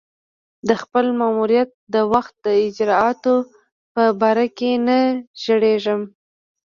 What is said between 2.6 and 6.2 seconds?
اجرآتو په باره کې نه ږغېږم.